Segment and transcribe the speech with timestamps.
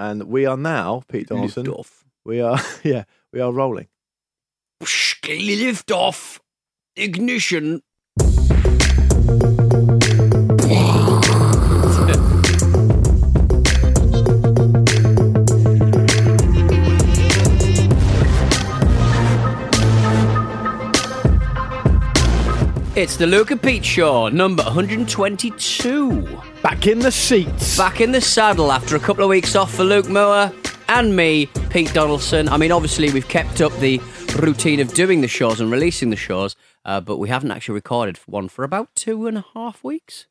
[0.00, 1.64] And we are now, Pete Donaldson.
[1.64, 2.04] Lift off.
[2.24, 3.04] We are, yeah,
[3.34, 3.88] we are rolling.
[5.28, 6.40] Lift off.
[6.96, 7.82] Ignition.
[22.96, 26.49] It's the Luke and Pete Show, number 122.
[26.62, 27.76] Back in the seats.
[27.76, 30.52] Back in the saddle after a couple of weeks off for Luke Moore
[30.88, 32.48] and me, Pete Donaldson.
[32.50, 33.98] I mean, obviously, we've kept up the
[34.38, 38.18] routine of doing the shows and releasing the shows, uh, but we haven't actually recorded
[38.26, 40.26] one for about two and a half weeks.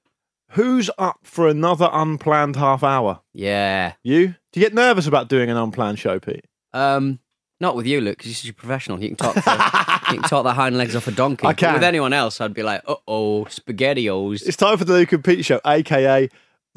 [0.51, 3.21] Who's up for another unplanned half hour?
[3.33, 3.93] Yeah.
[4.03, 4.35] You?
[4.51, 6.45] Do you get nervous about doing an unplanned show, Pete?
[6.73, 7.19] Um,
[7.59, 9.01] not with you, Luke, because you're professional.
[9.01, 9.33] You can talk.
[9.35, 9.41] For,
[10.11, 11.47] you talk the hind legs off a donkey.
[11.47, 11.73] I can.
[11.73, 15.23] With anyone else, I'd be like, "Uh oh, spaghettios." It's time for the Luke and
[15.23, 16.29] Pete show, aka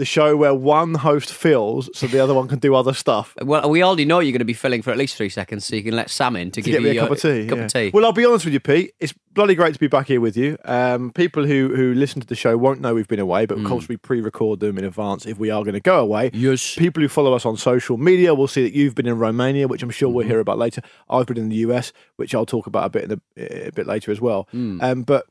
[0.03, 3.37] the show where one host fills so the other one can do other stuff.
[3.41, 5.77] Well, we already know you're going to be filling for at least three seconds, so
[5.77, 7.47] you can let Sam in to, To give get you a your cup of tea.
[7.47, 7.65] Cup yeah.
[7.67, 7.91] of tea.
[7.95, 8.95] Well, I'll be honest with you, Pete.
[8.99, 10.59] It's bloody great to be back here with you.
[10.65, 13.65] Um, people who who listen to the show won't know we've been away, but of
[13.65, 16.33] course we pre-record them in advance if we are going to go away.
[16.35, 16.75] Yes.
[16.75, 19.85] People who follow us on social media will see that you've been in Romania, which
[19.85, 20.83] I'm sure we'll hear about later.
[21.09, 23.87] I've been in the US, which I'll talk about a bit in a, a bit
[23.87, 24.49] later as well.
[24.53, 25.27] Um, but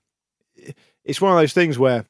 [1.04, 2.06] it's one of those things where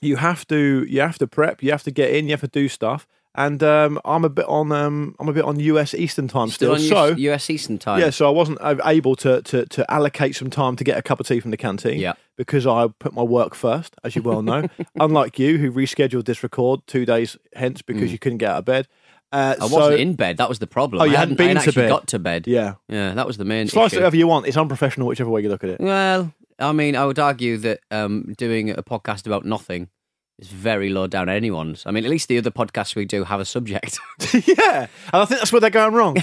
[0.00, 2.48] you have to you have to prep, you have to get in, you have to
[2.48, 3.06] do stuff.
[3.38, 6.78] And um, I'm a bit on um, I'm a bit on US Eastern time Still
[6.78, 8.00] so US, US Eastern time.
[8.00, 11.20] yeah, so I wasn't able to, to to allocate some time to get a cup
[11.20, 11.98] of tea from the canteen.
[12.00, 12.14] Yeah.
[12.36, 14.68] Because I put my work first, as you well know.
[15.00, 18.64] Unlike you, who rescheduled this record two days hence because you couldn't get out of
[18.64, 18.88] bed.
[19.32, 19.62] Uh, Mm.
[19.64, 20.36] I so- wasn't in bed.
[20.38, 21.02] That was the problem.
[21.02, 21.88] Oh, you I hadn't hadn't, I been hadn't to actually bed.
[21.90, 22.46] got to bed.
[22.46, 22.74] Yeah.
[22.88, 24.46] yeah, that was the main Slice it however you want.
[24.46, 25.80] It's unprofessional, whichever way you look at it.
[25.80, 29.88] Well, I mean, I would argue that um, doing a podcast about nothing
[30.38, 31.82] is very low down anyone's.
[31.86, 33.98] I mean, at least the other podcasts we do have a subject.
[34.32, 36.14] yeah, and I think that's where they're going wrong.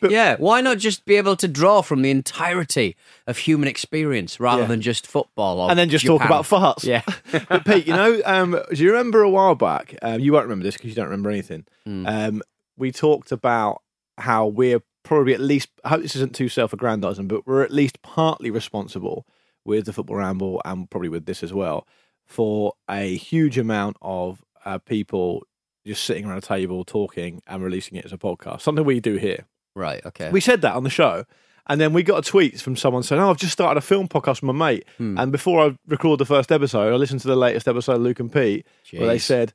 [0.00, 4.38] but, yeah, why not just be able to draw from the entirety of human experience
[4.40, 4.68] rather Yeah.
[4.68, 6.84] than just football or and then just talk about farts.
[6.84, 7.02] Yeah.
[7.48, 9.96] but Pete, you know, um, do you remember a while back?
[10.02, 11.64] Um, you won't remember this because you don't remember anything.
[11.86, 12.42] Um,
[12.76, 13.82] we talked about
[14.18, 15.68] how we're probably at least.
[15.84, 19.26] I hope this isn't too self-aggrandizing, but we're at least partly responsible
[19.64, 21.86] with the football ramble and probably with this as well
[22.26, 25.44] for a huge amount of uh, people
[25.86, 28.60] just sitting around a table talking and releasing it as a podcast.
[28.60, 29.46] Something we do here.
[29.74, 30.04] Right.
[30.04, 30.30] Okay.
[30.30, 31.24] We said that on the show.
[31.66, 34.08] And then we got a tweet from someone saying, Oh, I've just started a film
[34.08, 34.84] podcast with my mate.
[34.98, 35.16] Hmm.
[35.18, 38.18] And before I record the first episode, I listened to the latest episode of Luke
[38.20, 39.52] and Pete, where they said,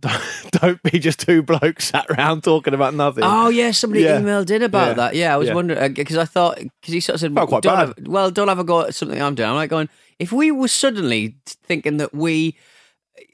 [0.52, 3.24] Don't, be just two blokes sat around talking about nothing.
[3.26, 4.20] Oh yeah, somebody Yeah.
[4.20, 4.92] emailed in about Yeah.
[4.94, 5.14] that.
[5.16, 5.54] Yeah, I was Yeah.
[5.54, 7.78] wondering because I thought because he sort of said, quite don't bad.
[7.78, 9.88] have, "Well, don't have a go at something I'm doing." I'm like going,
[10.18, 12.56] if we were suddenly thinking that we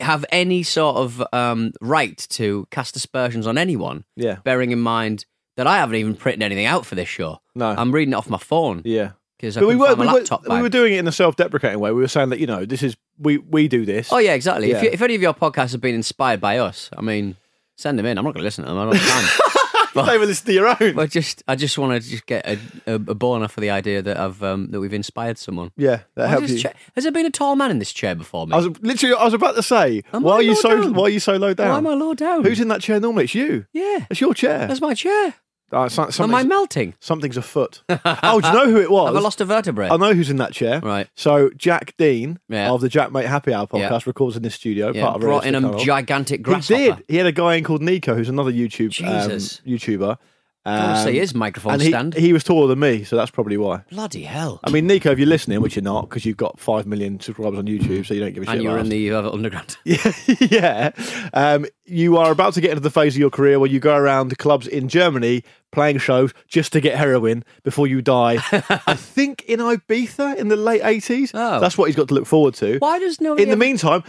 [0.00, 4.36] have any sort of um, right to cast aspersions on anyone, Yeah.
[4.44, 5.26] bearing in mind
[5.56, 7.40] that I haven't even printed anything out for this show.
[7.54, 7.66] No.
[7.76, 9.10] I'm reading it off my phone Yeah.
[9.38, 11.78] because we were, we, my were, laptop we were doing it in a self deprecating
[11.78, 11.92] way.
[11.92, 14.12] We were saying that, you know, this is, we, we do this.
[14.12, 14.70] Oh yeah, exactly.
[14.72, 17.36] If, you, if any of your podcasts have been inspired by us, I mean,
[17.76, 18.18] send them in.
[18.18, 18.78] I'm not going to listen to them.
[18.78, 19.50] I don't have time.
[19.94, 20.94] Don't even listen to your own.
[20.96, 24.02] But just, I just want to just get a, a, a boner for the idea
[24.02, 25.70] that I've um, that we've inspired someone.
[25.76, 26.58] yeah, that helps you.
[26.58, 28.54] cha- has there been a tall man in this chair before me?
[28.54, 30.94] I was literally, I was about to say, Am why I are you so, down?
[30.94, 31.68] why are you so low down?
[31.68, 32.42] Why am I low down?
[32.42, 33.24] Who's in that chair normally?
[33.24, 33.66] It's you.
[33.72, 34.66] Yeah, It's your chair.
[34.66, 35.34] that's my chair.
[35.74, 36.94] Uh, so- Am I melting?
[37.00, 37.82] something's afoot.
[37.88, 39.08] oh, do you know who it was?
[39.08, 39.88] Have I lost a vertebrae?
[39.90, 40.80] I know who's in that chair.
[40.80, 41.08] Right.
[41.16, 42.70] So Jack Dean Yeah.
[42.70, 44.00] of the Jack Maate Happy Hour podcast Yeah.
[44.06, 44.92] records in this studio.
[44.94, 47.04] yeah, part of brought in a gigantic He did.
[47.08, 49.60] He had a guy in called Nico, who's another YouTube Jesus.
[49.66, 50.16] um, YouTuber.
[50.66, 52.14] I want to Um, see his microphone and he, stand.
[52.14, 53.82] he was taller than me, so that's probably why.
[53.90, 54.60] Bloody hell!
[54.64, 57.58] I mean, Nico, if you're listening, which you're not, because you've got five million subscribers
[57.58, 58.54] on YouTube, so you don't give a shit.
[58.54, 58.88] and you're in us.
[58.88, 59.76] the uh, underground.
[59.84, 60.90] Yeah, yeah.
[61.34, 63.94] Um, you are about to get into the phase of your career where you go
[63.94, 68.38] around clubs in Germany playing shows just to get heroin before you die.
[68.86, 71.30] I think in Ibiza in the late eighties.
[71.34, 71.60] Oh.
[71.60, 72.78] That's what he's got to look forward to.
[72.78, 73.42] Why does nobody?
[73.42, 74.02] In the ever- meantime,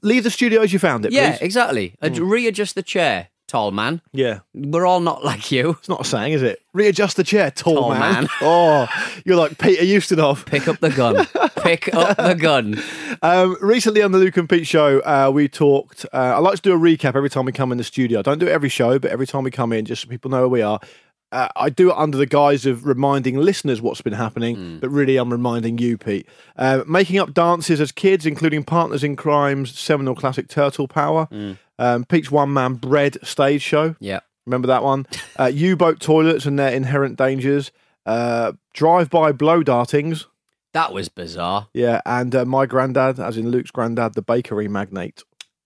[0.00, 1.12] leave the studio as you found it.
[1.12, 1.42] yeah, please.
[1.42, 1.94] exactly.
[2.02, 2.24] Hmm.
[2.24, 3.28] Readjust the chair.
[3.48, 4.00] Tall man.
[4.12, 4.40] Yeah.
[4.54, 5.70] We're all not like you.
[5.70, 6.62] It's not a saying, is it?
[6.74, 8.12] Readjust the chair, tall, Tall man.
[8.12, 8.28] man.
[8.40, 8.86] Oh,
[9.24, 10.46] you're like Peter Ustinov.
[10.46, 11.26] Pick up the gun.
[11.62, 12.80] Pick up the gun.
[13.22, 16.06] Um, recently on the Luke and Pete show, uh, we talked.
[16.12, 18.20] Uh, I like to do a recap every time we come in the studio.
[18.20, 20.30] I don't do it every show, but every time we come in, just so people
[20.30, 20.78] know where we are.
[21.30, 25.16] Uh, I do it under the guise of reminding listeners what's been happening, but really
[25.18, 26.26] I'm reminding you, Pete.
[26.56, 31.28] Uh, making up dances as kids, including Partners in Kryme's seminal classic Turtle Power,
[31.78, 33.94] um, Pete's one man bread stage show.
[34.00, 34.20] Yeah.
[34.46, 35.06] Remember that one?
[35.38, 37.70] Uh, U boat toilets and their inherent dangers.
[38.04, 40.26] Uh, drive by blow dartings.
[40.72, 41.68] That was bizarre.
[41.72, 45.22] Yeah, and uh, my granddad, as in Luke's granddad, the bakery magnate.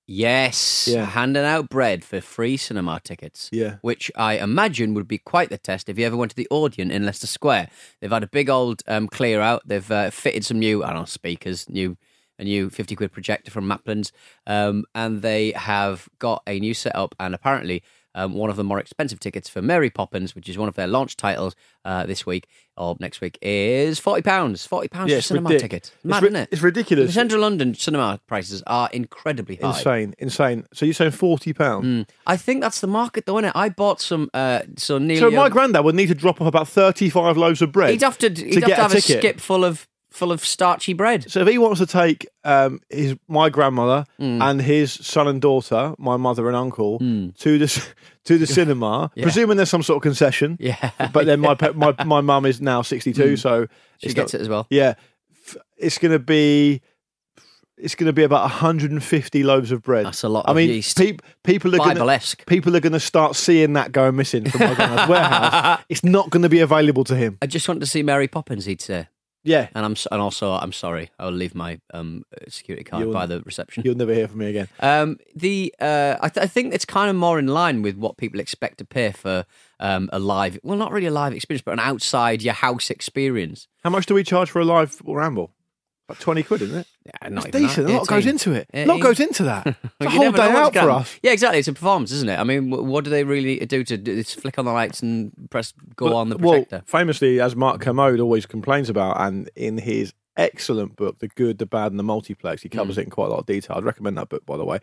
[0.07, 0.89] Yes.
[0.91, 1.07] Yeah.
[1.07, 3.49] Handing out bread for free cinema tickets.
[3.53, 3.77] Yeah.
[3.83, 6.91] Which I imagine would be quite the test if you ever went to the Odeon
[6.91, 7.69] in Leicester Square.
[8.01, 9.63] They've had a big old um, clear out.
[9.65, 11.97] They've uh, fitted some new, I don't know, speakers, new
[12.39, 14.13] a new 50 quid projector from Maplin's.
[14.47, 17.83] Um, and they have got a new setup and apparently
[18.15, 20.87] um, one of the more expensive tickets for Mary Poppins, which is one of their
[20.87, 21.55] launch titles
[21.85, 24.23] uh, this week or next week, is £40.
[24.23, 25.93] £40 for cinema ridic- ticket.
[25.95, 26.49] it's Mad, ri- isn't it?
[26.53, 27.07] it's ridiculous.
[27.09, 29.69] In central London, cinema prices are incredibly high.
[29.69, 30.65] Insane, insane.
[30.73, 31.87] So you're saying forty pounds?
[31.87, 32.09] Mm.
[32.27, 33.53] I think that's the market, though, isn't it?
[33.55, 34.31] I bought some.
[34.33, 35.21] Uh, so nearly.
[35.21, 37.91] So my granddad would need to drop off about thirty-five loaves of bread.
[37.91, 38.29] he'd have to.
[38.31, 41.31] He'd have get to have a a, skip full of full of starchy bread.
[41.31, 44.43] So if he wants to take um, his my grandmother Mm.
[44.43, 47.87] and his son and daughter, my mother and uncle, to the
[48.25, 50.57] to the cinema, presuming there's some sort of concession.
[50.61, 50.91] Yeah.
[51.13, 53.69] But then my my my mum is now sixty-two, so Mm.
[53.99, 54.67] She it's gets not- it as well.
[54.71, 54.95] Yeah,
[55.77, 56.83] it's going to be.
[57.79, 60.07] It's going to be about 150 loaves of bread.
[60.07, 60.97] That's a lot I of mean, yeast.
[60.97, 65.09] peop- people are going people are going to start seeing that going missing from my
[65.09, 65.83] warehouse.
[65.89, 67.39] It's not going to be available to him.
[67.43, 68.67] I just want to see Mary Poppins.
[68.67, 69.09] He'd say,
[69.45, 71.11] Yeah, and I'm and also I'm sorry.
[71.19, 73.83] I'll leave my um, security card You'll- by the reception.
[73.85, 74.69] you'll never hear from me again.
[74.81, 78.17] Um, the uh, I, th- I think it's kind of more in line with what
[78.19, 79.45] people expect to pay for
[79.81, 83.67] um, a live, well, not really a live experience, but an outside your house experience.
[83.83, 85.51] How much do we charge for a live ramble?
[86.13, 86.87] Like 20 quid, isn't it?
[87.07, 87.87] Yeah, not It's decent.
[87.89, 87.95] that.
[87.95, 88.69] A lot goes into it.
[88.75, 89.67] A lot goes into that.
[90.01, 91.19] It's a whole day out for us.
[91.23, 91.59] Yeah, exactly.
[91.59, 92.39] It's a performance, isn't it?
[92.39, 95.33] I mean, what do they really do to do, just flick on the lights and
[95.51, 96.77] press go on the projector?
[96.77, 101.59] Well, famously, as Mark Kermode always complains about, and in his excellent book, The Good,
[101.59, 102.73] the Bad, and the Multiplex, he Mm.
[102.79, 103.77] covers it in quite a lot of detail.
[103.77, 104.79] I'd recommend that book, by the way.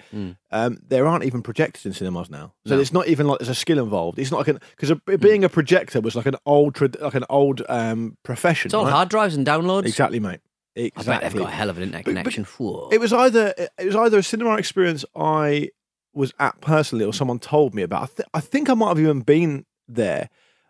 [0.51, 2.81] Um, there aren't even projectors in cinemas now, so No.
[2.81, 4.19] it's not even like there's a skill involved.
[4.19, 8.15] It's not like because being a projector was like an old like an old um,
[8.23, 8.67] profession.
[8.67, 8.91] it's all right?
[8.93, 9.85] hard drives and downloads.
[9.87, 10.39] Exactly, mate.
[10.95, 12.43] I bet they've got a hell of an internet connection.
[12.45, 12.89] Whoa.
[12.91, 15.69] It was either it was either a cinema experience I
[16.13, 18.03] was at personally, or someone told me about.
[18.03, 20.29] I, th- I think I might have even been there.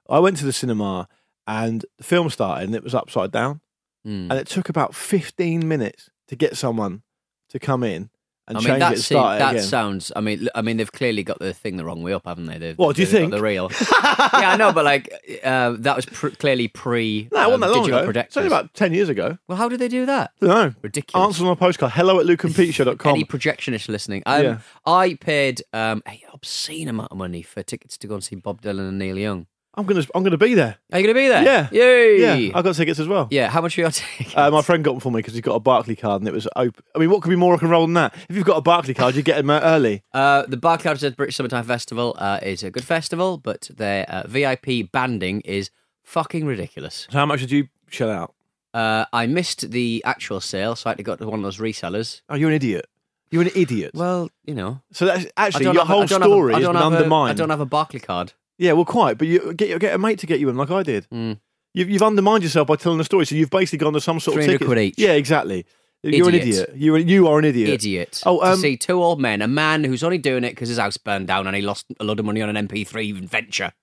[0.10, 1.08] I went to the cinema
[1.48, 3.62] and the film started and it was upside down,
[4.08, 4.30] Mm.
[4.30, 7.04] and it took about fifteen minutes to get someone
[7.50, 8.10] to come in
[8.58, 9.64] I mean, that, and se- start it that again.
[9.64, 10.10] sound.
[10.16, 12.58] I mean, I mean, they've clearly got the thing the wrong way up, haven't they?
[12.58, 13.32] They've, What, do you think?
[13.32, 13.70] The real.
[13.82, 15.12] yeah, I know, but like
[15.44, 17.30] uh, that was pr- clearly pre.
[17.32, 18.04] no, it wasn't um, that long ago.
[18.06, 18.30] projectors.
[18.32, 19.38] It's only about ten years ago.
[19.48, 20.32] Well, how did they do that?
[20.42, 20.74] No.
[20.82, 21.26] Ridiculous.
[21.28, 21.92] Answers on a postcard.
[21.94, 23.16] Hello at lukeandpeteshow.com.
[23.16, 24.24] Any projectionist listening?
[24.26, 24.58] Um, Yeah.
[24.86, 28.62] I paid um, an obscene amount of money for tickets to go and see Bob
[28.62, 29.48] Dylan and Neil Young.
[29.76, 30.78] I'm gonna I'm gonna be there.
[30.92, 31.44] Are you going to be there?
[31.44, 31.70] Yeah.
[31.72, 32.48] Yay!
[32.48, 33.28] Yeah, I got tickets as well.
[33.32, 34.36] Yeah, How much are your tickets?
[34.36, 36.48] Uh, my friend got them for me because he's got a Barclaycard and it was
[36.56, 36.84] open.
[36.96, 38.14] I mean, what could be more rock and roll than that?
[38.30, 40.04] If you've got a Barclaycard, you get them uh, early.
[40.14, 44.24] Uh, the Barclays at British Summertime Festival uh, is a good festival, but their uh,
[44.28, 45.70] VIP banding is
[46.04, 47.08] fucking ridiculous.
[47.10, 48.34] So how much did you shell out?
[48.74, 51.58] Uh, I missed the actual sale, so I had to go to one of those
[51.58, 52.22] resellers.
[52.30, 52.86] Oh, you're an idiot.
[53.32, 53.92] You're an idiot.
[53.94, 56.30] Well, you know, so that's I actually don't your have a- I whole don't have
[56.32, 57.30] a- story I has don't been have a- undermined.
[57.30, 58.34] I don't have a Barclaycard.
[58.60, 59.18] Yeah, well, quite.
[59.18, 61.08] But you get get a mate to get you in, like I did.
[61.12, 61.40] Mm.
[61.74, 63.26] You've, you've undermined yourself by telling the story.
[63.26, 64.68] So you've basically gone to some sort of 300 ticket.
[64.68, 64.96] quid each.
[64.98, 65.66] Yeah, exactly.
[66.04, 66.70] You're an Idiot.
[66.70, 66.74] idiot.
[66.76, 67.70] You are, you are an idiot.
[67.70, 68.22] Idiot.
[68.26, 70.78] Oh, um, to see two old men, a man who's only doing it because his
[70.78, 73.74] house burned down and he lost a lot of money on an MP3 venture.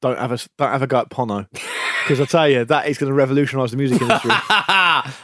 [0.00, 1.46] Don't have a don't have a go at Pono,
[2.04, 4.30] because I tell you that is going to revolutionise the music industry.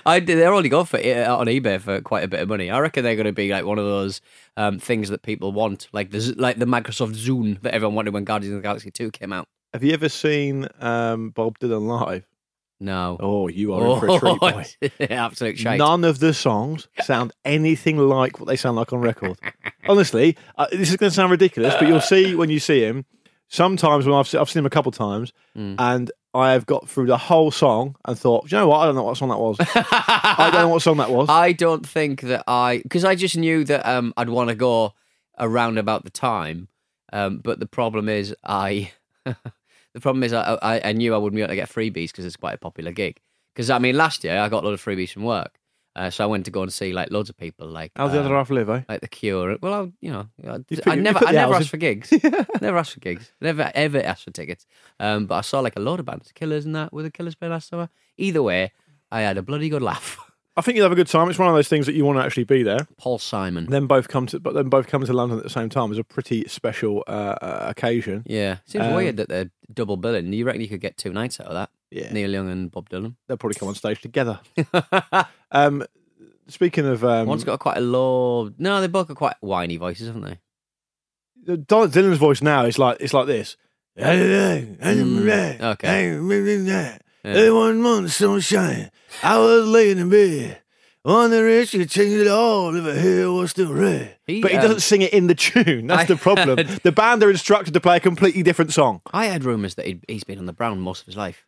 [0.05, 2.71] I they're already going for it uh, on eBay for quite a bit of money.
[2.71, 4.21] I reckon they're going to be like one of those
[4.57, 8.25] um, things that people want, like the like the Microsoft Zune that everyone wanted when
[8.25, 9.47] Guardians of the Galaxy Two came out.
[9.73, 12.27] have you ever seen um, Bob Dylan live?
[12.83, 14.65] No, Oh, you are in for a treat, boy.
[15.15, 15.79] absolute shite.
[15.79, 19.39] None of the songs sound anything like what they sound like on record.
[19.89, 23.05] Honestly, uh, this is going to sound ridiculous, but you'll see when you see him.
[23.49, 25.75] Sometimes when I've se- I've seen him a couple times, Mm.
[25.79, 28.79] and I have got through the whole song and thought, "Do you know what?
[28.79, 29.57] I don't know what song that was.
[29.61, 31.29] I don't know what song that was.
[31.31, 34.95] I don't think that I because I just knew that um, I'd want to go
[35.39, 36.69] around about the time,
[37.13, 38.93] um, but the problem is I
[39.25, 42.25] the problem is I, I, I knew I wouldn't be able to get freebies because
[42.25, 43.19] it's quite a popular gig.
[43.55, 45.59] Because I mean, last year I got a lot of freebies from work,
[45.97, 48.21] Uh, so I went to go and see like loads of people, like How's the
[48.21, 48.83] um, other half live, eh?
[48.89, 49.57] like the Cure.
[49.61, 52.13] Well, I, you know, I, You I never, I never asked for gigs.
[52.61, 53.33] never asked for gigs.
[53.41, 54.67] Never ever asked for tickets.
[55.01, 56.93] Um, but I saw like a load of bands, Killers and that.
[56.93, 57.89] with the Killers play last summer?
[58.17, 58.73] Either way,
[59.11, 60.19] I had a bloody good laugh.
[60.57, 61.31] I think you'll have a good time.
[61.31, 62.87] It's one of those things that you want to actually be there.
[62.99, 63.67] Paul Simon.
[63.67, 65.97] Then both come to, but then both come to London at the same time is
[65.99, 68.25] a pretty special uh, uh, occasion.
[68.27, 70.31] Yeah, seems Um, weird that they're double billing.
[70.31, 71.71] Do You reckon you could get two nights out of that?
[71.91, 72.13] Yeah.
[72.13, 73.17] Neil Young and Bob Dylan.
[73.27, 74.41] They'll probably come on stage together.
[75.51, 75.85] um,
[76.49, 78.51] speaking of, um, One's got quite a low.
[78.59, 81.57] No, they both got quite whiny voices, haven't they?
[81.57, 83.57] Dylan's voice now is like it's like this.
[85.59, 85.89] Mm, okay.
[87.25, 88.91] Everyone wants sunshine.
[89.23, 90.61] I was laying in bed.
[91.03, 94.19] Wondering if she change it all if her hair was still red.
[94.27, 95.87] He, but he um, doesn't sing it in the tune.
[95.87, 96.59] That's I the problem.
[96.83, 99.01] The band are instructed to play a completely different song.
[99.11, 101.47] I had rumours that he'd, he's been on the Brown most of his life.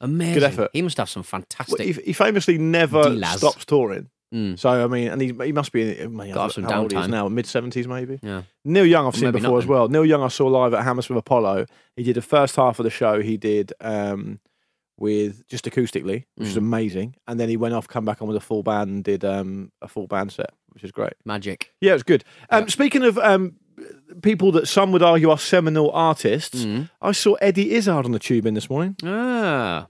[0.00, 0.34] Amazing.
[0.34, 0.70] Good effort.
[0.72, 1.80] He must have some Well, fantastic.
[1.80, 3.38] he, he famously never D-Laz.
[3.38, 4.08] stops touring.
[4.34, 4.58] Mm.
[4.58, 6.92] So I mean, and he, he must be in I mean, Got some how old
[6.92, 7.10] he is downtime.
[7.10, 8.20] now, mid seventies maybe.
[8.22, 8.42] Yeah.
[8.64, 9.70] Neil Young I've seen Maybe before not as then.
[9.72, 9.88] well.
[9.88, 11.64] Neil Young I saw live at Hammersmith Apollo.
[11.96, 13.22] He did the first half of the show.
[13.22, 14.38] He did um,
[14.98, 16.58] with just acoustically, which is Mm.
[16.58, 19.24] amazing, and then he went off, come back on with a full band, and did
[19.24, 21.14] um, a full band set, which is great.
[21.24, 21.72] Magic.
[21.80, 22.22] Yeah, it was good.
[22.50, 23.54] Um, Speaking of um,
[24.22, 26.90] people that some would argue are seminal artists, Mm.
[27.02, 29.86] I saw Eddie Izzard on the tube in this morning, Ah.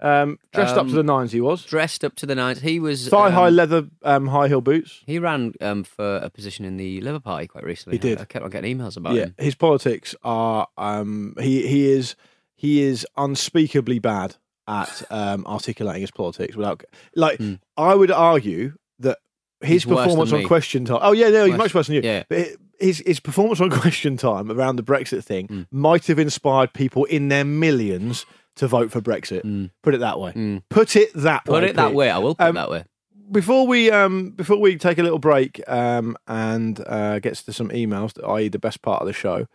[0.00, 1.32] um, dressed up to Um, the nines.
[1.32, 2.60] He was Dressed up to the nines.
[2.60, 3.08] He was.
[3.08, 5.02] thigh um, high leather um, high heel boots.
[5.06, 7.96] He ran um, for a position in the Labour Party quite recently.
[7.96, 8.18] He did.
[8.18, 9.34] I, I kept on getting emails about yeah, him.
[9.38, 12.14] his politics are um, he he is
[12.54, 14.36] he is unspeakably bad
[14.68, 16.82] at um, articulating his politics without
[17.14, 17.40] like
[17.76, 19.18] I would argue that
[19.60, 19.84] his.
[19.84, 20.44] He's performance on.
[20.44, 20.98] Question Time.
[21.00, 22.02] Oh yeah, no, he's much worse than you.
[22.02, 22.24] Yeah.
[22.28, 25.62] But his his performance on Question Time around the Brexit thing Hmm.
[25.70, 29.70] might have inspired people in their millions to vote for Brexit.
[29.82, 30.62] Put it that way.
[30.70, 31.44] Put it that.
[31.44, 31.68] Put way.
[31.70, 31.94] it that Pete.
[31.96, 32.10] way.
[32.10, 32.84] I will put Um, it that way.
[33.30, 37.68] before we um before we take a little break um and uh gets to some
[37.70, 39.46] emails i.e the best part of the show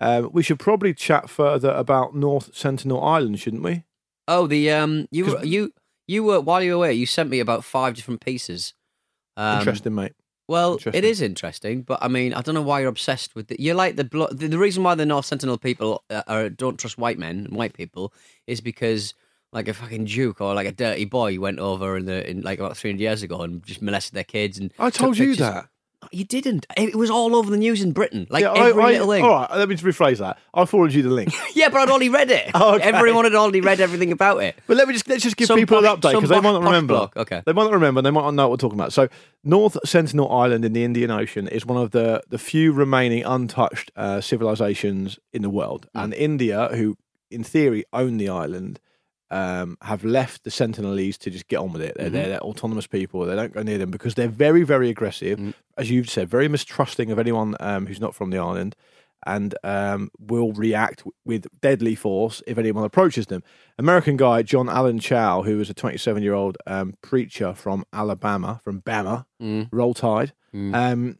[0.00, 3.82] um we should probably chat further about north sentinel island shouldn't we
[4.28, 5.72] Oh, the um, you you
[6.08, 8.74] you were while you were away, you sent me about five different pieces.
[9.36, 10.14] Um, interesting mate
[10.48, 13.58] Well, it is interesting, but I mean, I don't know why you're obsessed with it.
[13.58, 16.78] You're like the, blo- the the reason why the North Sentinel people uh, are, don't
[16.78, 18.12] trust white men and white people
[18.46, 19.14] is because
[19.52, 22.58] like a fucking duke or like a dirty boy went over in the in like
[22.58, 25.38] about 300 years ago and just molested their kids and i told you pictures.
[25.38, 25.68] that
[26.12, 26.66] You didn't.
[26.76, 28.26] It was all over the news in Britain.
[28.30, 29.24] Like yeah, every I, little thing.
[29.24, 31.88] all right let me just rephrase that i forwarded you the link Yeah, but I'd
[31.90, 32.50] already read it.
[32.54, 32.82] Okay.
[32.84, 34.56] Everyone had already read everything about it.
[34.66, 36.52] but let me just let's just give Some people posh- an update because they might
[36.52, 37.42] not remember bloke, okay.
[37.46, 39.08] they might not remember and they might not know what we're talking about so
[39.44, 43.90] north sentinel island in the indian ocean is one of the the few remaining untouched
[43.96, 46.00] uh, civilizations in the world Hmm.
[46.04, 46.96] and india who
[47.30, 48.80] in theory own the island
[49.30, 51.94] um, have left the Sentinelese to just get on with it.
[51.96, 52.14] They're, Mm-hmm.
[52.14, 53.24] they're, they're autonomous people.
[53.26, 55.54] They don't go near them because they're very, very aggressive, Mm.
[55.76, 58.76] as you've said, very mistrusting of anyone um, who's not from the island,
[59.26, 63.42] and um, will react w- with deadly force if anyone approaches them.
[63.78, 68.60] American guy John Allen Chau, who was a 27 year old um, preacher from Alabama,
[68.62, 69.68] from Bama, Mm.
[69.72, 70.32] Roll Tide.
[70.54, 71.18] Um,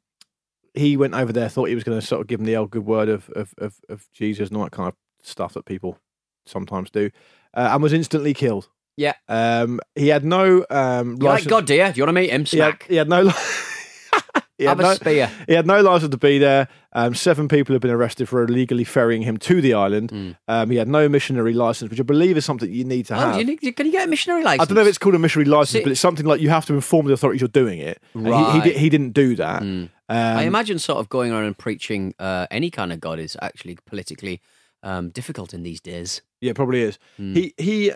[0.75, 2.71] he went over there, thought he was going to sort of give him the old
[2.71, 5.99] good word of, of, of, of Jesus and all that kind of stuff that people
[6.45, 7.11] sometimes do,
[7.57, 8.69] uh, and was instantly killed.
[8.97, 9.15] Yeah.
[9.29, 11.51] Um, he had no um, You like license.
[11.51, 11.93] God, dear?
[11.93, 12.45] Do you want to meet him?
[12.45, 12.87] he had, Smack.
[12.89, 13.23] he had no.
[13.23, 13.33] li-
[14.59, 15.31] he had Have a no, spear.
[15.47, 16.69] He had no license to be there.
[16.95, 20.37] Um, seven people have been arrested for illegally ferrying him to the island.
[20.49, 23.21] Um, he had no missionary license, which I believe is something you need to Hmm.
[23.21, 23.35] Oh, have.
[23.35, 24.63] do you need, can you get a missionary license?
[24.63, 26.65] I don't know if it's called a missionary license, but it's something like you have
[26.67, 28.01] to inform the authorities you're doing it.
[28.15, 28.65] And He, he, Right.
[28.65, 29.61] di- he didn't do that.
[29.61, 33.37] Um, I imagine sort of going around and preaching uh, any kind of God is
[33.43, 34.41] actually politically
[34.87, 36.23] um, difficult in these days.
[36.41, 36.99] Yeah, it probably is.
[37.17, 37.93] He he.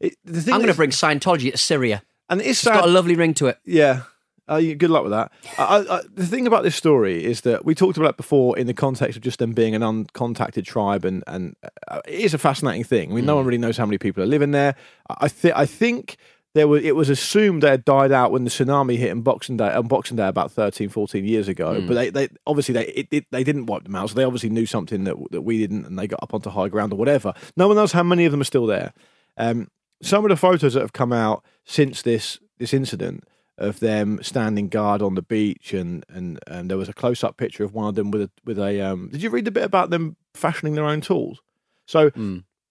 [0.00, 2.02] It, the thing I'm going to bring Scientology to Syria.
[2.30, 3.58] and it's It's got a lovely ring to it.
[3.64, 4.02] Yeah.
[4.46, 5.30] Uh, good luck with that.
[5.58, 8.66] I, I, the thing about this story is that we talked about it before in
[8.66, 11.54] the context of just them being an uncontacted tribe, and and
[11.88, 13.10] uh, it is a fascinating thing.
[13.10, 14.74] I mean, no one really knows how many people are living there.
[15.10, 16.16] I, th- I think
[16.58, 19.56] there was it was assumed they had died out when the tsunami hit on Boxing
[19.56, 21.80] Day on Boxing Day about 13, 14 years ago.
[21.86, 24.50] But they, they obviously they it, it, they didn't wipe them out, so they obviously
[24.50, 27.32] knew something that that we didn't, and they got up onto high ground or whatever.
[27.56, 28.92] No one knows how many of them are still there.
[29.36, 29.68] Um,
[30.02, 33.24] some of the photos that have come out since this this incident
[33.56, 37.36] of them standing guard on the beach, and and, and there was a close up
[37.36, 38.80] picture of one of them with a with a.
[38.80, 41.40] Um, did you read the bit about them fashioning their own tools?
[41.86, 42.10] So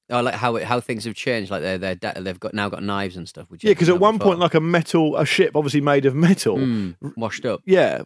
[0.10, 1.52] Oh, like how it, how things have changed.
[1.52, 3.50] Like they're, they're they've got now got knives and stuff.
[3.50, 6.58] Which yeah, because at one point, like a metal, a ship obviously made of metal,
[6.58, 6.92] Hmm.
[7.18, 7.62] washed up.
[7.66, 8.04] yeah,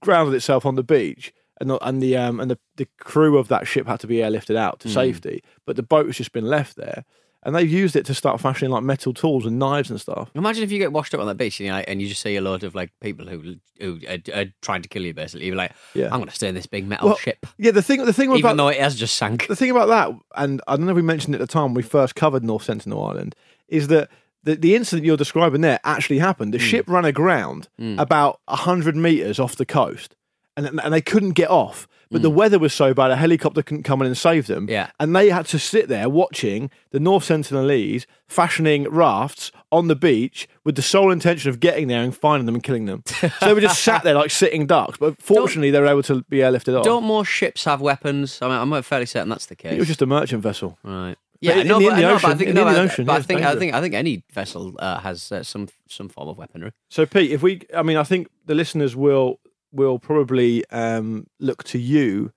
[0.00, 1.32] grounded itself on the beach.
[1.60, 4.16] And the, and the um and the, the crew of that ship had to be
[4.16, 7.04] airlifted out to safety, but the boat has just been left there.
[7.44, 10.30] And they've used it to start fashioning like metal tools and knives and stuff.
[10.34, 12.22] Imagine if you get washed up on that beach and you, like, and you just
[12.22, 15.12] see a lot of like people who who are, are trying to kill you.
[15.12, 16.06] Basically, you're like, Yeah.
[16.06, 18.30] I'm going to stay in this big metal Well, ship, Yeah, the thing, the thing
[18.30, 19.46] even about though it has just sank.
[19.46, 21.64] the thing about that, and I don't know if we mentioned it at the time
[21.64, 23.34] when we first covered North Sentinel Island,
[23.68, 24.08] is that
[24.42, 26.54] the, the incident you're describing there actually happened.
[26.54, 26.64] The hmm.
[26.64, 27.98] ship ran aground hmm.
[27.98, 30.16] about 100 metres off the coast,
[30.56, 31.88] and, and they couldn't get off.
[32.10, 34.68] But the weather was so bad, a helicopter couldn't come in and save them.
[34.68, 34.90] Yeah.
[35.00, 40.48] And they had to sit there watching the North Sentinelese fashioning rafts on the beach
[40.62, 43.02] with the sole intention of getting there and finding them and killing them.
[43.06, 44.96] so they were just sat there like sitting ducks.
[44.96, 46.84] But fortunately, they were able to be airlifted off.
[46.84, 48.38] Don't more ships have weapons?
[48.40, 49.72] I mean, I'm fairly certain that's the case.
[49.72, 50.78] It was just a merchant vessel.
[50.84, 51.16] Right.
[51.40, 53.18] Yeah, in no, the but, but I Ocean- think in no, the Ocean, but yeah,
[53.18, 56.38] I think I think I think any vessel uh, has uh, some some form of
[56.38, 56.72] weaponry.
[56.88, 59.40] So, Pete, if we, I mean, I think the listeners will
[59.74, 62.32] will probably um, look to you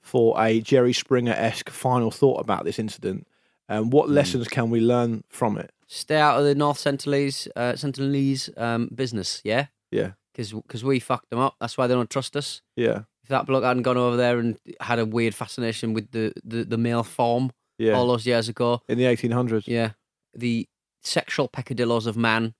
[0.00, 3.26] for a Jerry Springer esque final thought about this incident.
[3.68, 4.14] Um, what Hmm.
[4.14, 5.70] lessons can we learn from it?
[5.86, 11.30] Stay out of the North Sentinelese uh, Sentinelese um, business, yeah, Yeah, because we fucked
[11.30, 11.54] them up.
[11.60, 12.62] That's why they don't trust us.
[12.76, 16.32] yeah, If that bloke hadn't gone over there and had a weird fascination with the
[16.44, 17.92] the, the male form yeah.
[17.92, 19.64] all those years ago, In the 1800s.
[19.66, 19.90] yeah,
[20.34, 20.66] the
[21.02, 22.54] sexual peccadillos of man,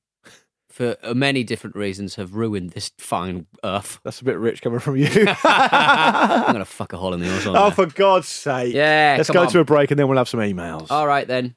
[0.72, 4.00] for uh, many different reasons, have ruined this fine earth.
[4.04, 5.06] That's a bit rich coming from you.
[5.44, 7.56] I'm gonna fuck a hole in the ozone.
[7.56, 7.72] oh, there.
[7.72, 8.74] for God's sake.
[8.74, 9.48] yeah, Let's come go on.
[9.48, 10.90] to a break and then we'll have some emails.
[10.90, 11.54] All right then.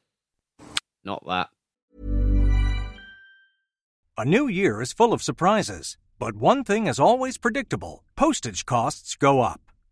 [1.04, 1.50] Not that.
[4.18, 9.16] A new year is full of surprises, but one thing is always predictable postage costs
[9.16, 9.62] go up.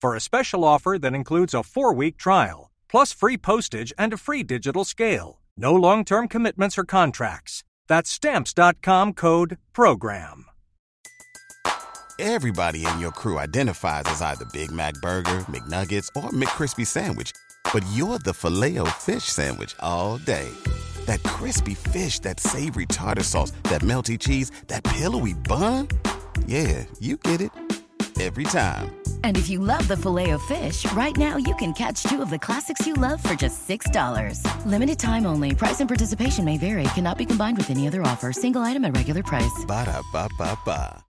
[0.00, 4.16] for a special offer that includes a four week trial, plus free postage and a
[4.16, 5.40] free digital scale.
[5.56, 7.64] No long term commitments or contracts.
[7.88, 10.46] That's Stamps.com code PROGRAM.
[12.20, 17.32] Everybody in your crew identifies as either Big Mac Burger, McNuggets, or McCrispy Sandwich.
[17.72, 20.50] But you're the filet fish Sandwich all day.
[21.06, 25.88] That crispy fish, that savory tartar sauce, that melty cheese, that pillowy bun.
[26.46, 27.52] Yeah, you get it.
[28.20, 28.99] Every time.
[29.24, 32.28] And if you love the filet of fish, right now you can catch two of
[32.28, 34.44] the classics you love for just $6.
[34.66, 35.54] Limited time only.
[35.54, 36.82] Price and participation may vary.
[36.94, 38.32] Cannot be combined with any other offer.
[38.32, 39.64] Single item at regular price.
[39.66, 41.04] Ba-da-ba-ba-ba.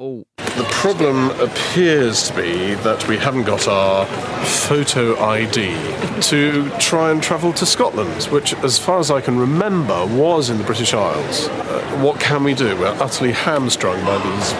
[0.00, 4.06] Oh, The problem appears to be that we haven't got our
[4.44, 5.74] photo ID
[6.22, 10.58] to try and travel to Scotland, which, as far as I can remember, was in
[10.58, 11.48] the British Isles.
[11.48, 12.76] Uh, what can we do?
[12.76, 14.52] We're utterly hamstrung by these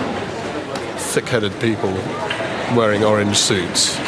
[1.21, 1.91] thick headed people
[2.77, 3.99] wearing orange suits.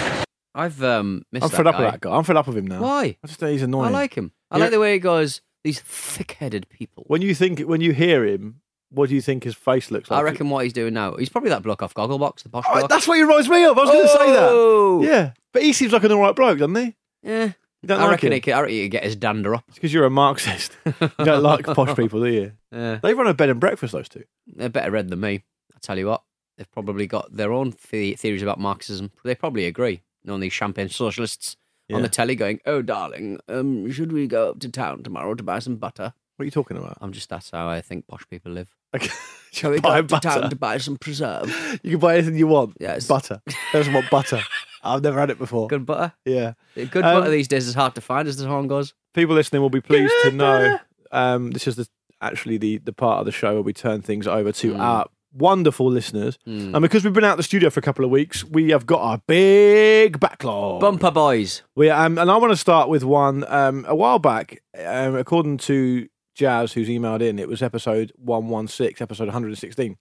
[0.55, 1.83] I've um missed I'm that fed up guy.
[1.85, 2.17] with that guy.
[2.17, 2.81] I'm fed up with him now.
[2.83, 3.17] Why?
[3.23, 3.89] I just think he's annoying.
[3.89, 4.31] I like him.
[4.51, 4.65] I Yeah.
[4.65, 5.41] like the way he goes.
[5.65, 7.05] These thick-headed people.
[7.09, 10.21] When you think, when you hear him, what do you think his face looks like?
[10.21, 11.17] I reckon what he's doing now.
[11.17, 12.89] He's probably that block off Gogglebox, the posh Oh, bloke.
[12.91, 13.77] that's what he reminds me of.
[13.77, 15.01] I was going to say Oh!
[15.03, 15.07] that.
[15.09, 16.95] Yeah, but he seems like an alright bloke, doesn't he?
[17.25, 17.53] Yeah.
[17.83, 19.65] You don't I like reckon he could, I reckon he could get his dander up.
[19.69, 20.77] It's because you're a Marxist.
[20.87, 22.53] you don't like posh people, do you?
[22.73, 23.01] Yeah.
[23.03, 24.25] They run a bed and breakfast, those two.
[24.47, 25.43] They're better read than me.
[25.75, 26.23] I tell you what,
[26.61, 29.11] they've probably got their own the- theories about Marxism.
[29.25, 30.03] They probably agree.
[30.25, 31.57] Knowing these champagne socialists
[31.91, 32.03] on Yeah.
[32.03, 35.59] the telly going, "Oh, darling, um, should we go up to town tomorrow to buy
[35.61, 36.99] some butter?" What are you talking about?
[37.01, 38.69] I'm just that's how I think posh people live.
[38.95, 39.09] Okay.
[39.53, 40.29] Shall we go Buy up to butter.
[40.41, 41.49] town to buy some preserve?
[41.85, 42.77] You can buy anything you want.
[42.81, 43.07] Yes.
[43.07, 43.41] Butter.
[43.73, 44.41] There's what butter.
[44.83, 45.69] I've never had it before.
[45.69, 46.13] Good butter.
[46.25, 46.53] Yeah.
[46.75, 48.93] Good Um, butter these days is hard to find, as the song goes.
[49.15, 50.79] People listening will be pleased to know
[51.13, 51.89] um, this is the
[52.21, 54.81] actually the, the part of the show where we turn things over to Hmm.
[54.81, 56.39] our wonderful listeners.
[56.47, 58.87] And because we've been out of the studio for a couple of weeks, we have
[58.87, 60.81] got a big backlog.
[60.81, 61.63] Bumper boys.
[61.75, 64.63] We um, and I want to start with one um, a while back.
[64.85, 69.33] Um, according to Jazz, who's emailed in, it was episode one one six, episode one
[69.33, 69.97] hundred and sixteen.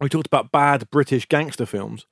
[0.00, 2.06] We talked about bad British gangster films,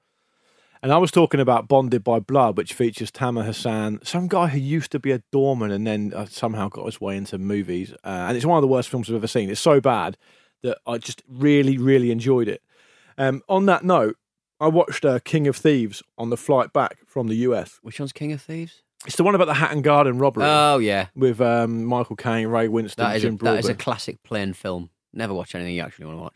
[0.83, 4.59] and I was talking about Bonded by Blood, which features Tamer Hassan, some guy who
[4.59, 7.93] used to be a doorman and then uh, somehow got his way into movies.
[8.05, 9.51] Uh, and it's one of the worst films I've ever seen.
[9.51, 10.17] It's so bad
[10.63, 12.63] that I just really, really enjoyed it.
[13.19, 14.17] Um, on that note,
[14.61, 17.79] I watched uh, King of Thieves on the flight back from the US.
[17.83, 18.83] Which one's King of Thieves?
[19.07, 22.69] It's the one about the Hatton Garden robbery Oh yeah, with um, Michael Caine, Ray
[22.69, 24.91] Winstone, that is a, Jim that is a classic plain film.
[25.13, 26.35] Never watch anything you actually want to watch.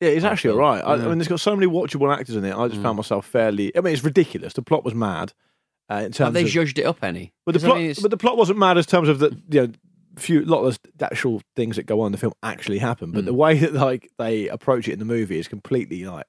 [0.00, 0.80] Yeah, it's actually all right.
[0.84, 1.06] I, Yeah.
[1.06, 2.54] I mean, it's got so many watchable actors in it.
[2.54, 2.82] I just Mm.
[2.82, 3.74] found myself fairly.
[3.76, 4.52] I mean, it's ridiculous.
[4.52, 5.32] The plot was mad.
[5.90, 7.32] Uh, in terms Have they of, judged it up any?
[7.46, 9.36] but the 'Cause I plot, mean, but the plot wasn't mad in terms of the
[9.48, 9.72] you know
[10.16, 13.12] few lot of the actual things that go on in the film actually happen.
[13.12, 13.26] But Mm.
[13.26, 16.26] the way that like they approach it in the movie is completely like.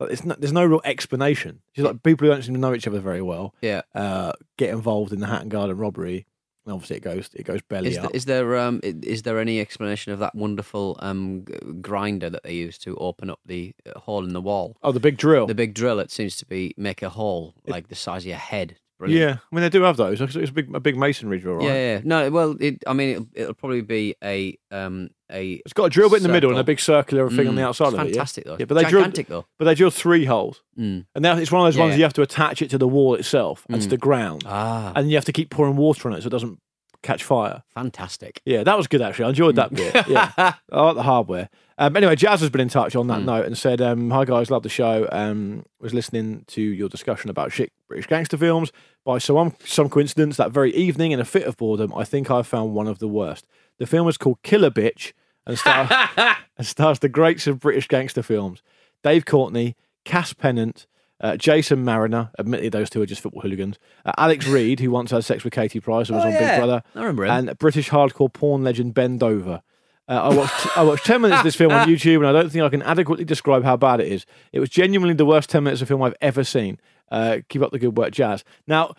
[0.00, 1.60] like it's not, there's no real explanation.
[1.74, 3.82] It's like people who don't seem to know each other very well yeah.
[3.94, 6.26] uh, get involved in the Hatton Garden robbery,
[6.64, 8.14] and obviously it goes it goes belly Is, up.
[8.14, 11.44] is there um is there any explanation of that wonderful um
[11.80, 14.76] grinder that they use to open up the uh, hole in the wall?
[14.82, 15.46] oh, the big drill.
[15.46, 16.00] The big drill.
[16.00, 18.76] It seems to be make a hole like the size of your head.
[19.00, 19.20] Brilliant.
[19.30, 20.20] yeah, I mean they do have those.
[20.20, 21.64] It's a big a big masonry drill, right?
[21.64, 22.00] Yeah, yeah.
[22.04, 25.54] No, well, it, I mean, it'll, it'll probably be a um a.
[25.64, 27.62] It's got a drill bit in the middle and a big circular thing on the
[27.62, 27.96] Mm, outside of it.
[27.96, 28.04] yeah?
[28.04, 28.56] fantastic though.
[28.58, 29.46] Yeah, but they drilled, gigantic though.
[29.58, 31.06] but they drilled three holes, Mm.
[31.14, 31.98] and now it's one of those Yeah, ones yeah.
[31.98, 33.90] you have to attach it to the wall itself and to Mm.
[33.90, 36.58] the ground, Ah, and you have to keep pouring water on it so it doesn't
[37.02, 37.62] catch fire.
[37.74, 38.40] fantastic.
[38.44, 39.26] Yeah, that was good actually.
[39.26, 40.06] I enjoyed that bit.
[40.08, 40.32] Yeah,
[40.72, 41.48] I like the hardware.
[41.78, 43.24] Um, anyway, Jazz has been in touch on that Mm.
[43.24, 45.08] note and said, um, "Hi guys, love the show.
[45.10, 48.70] Um, was listening to your discussion about shit British gangster films.
[49.04, 52.42] By some some coincidence, that very evening, in a fit of boredom, I think I
[52.42, 53.46] found one of the worst.
[53.78, 55.12] The film was called Killer Bitch
[55.46, 55.88] and stars
[56.58, 58.62] and stars the greats of British gangster films:
[59.02, 60.86] Dave Courtney, Cass Pennant."
[61.20, 63.78] Uh, Jason Marriner, admittedly those two are just football hooligans.
[64.06, 66.56] Uh, Alex Reid, who once had sex with Katie Price and was Oh, on Big.
[66.56, 67.30] Brother, I remember him.
[67.48, 69.60] and British hardcore porn legend Ben Dover.
[70.08, 72.50] Uh, I watched I watched ten minutes of this film on YouTube, and I don't
[72.50, 74.24] think I can adequately describe how bad it is.
[74.52, 76.80] It was genuinely the worst ten minutes of film I've ever seen.
[77.12, 78.42] Uh, keep up the good work, Jazz.
[78.66, 78.94] Now,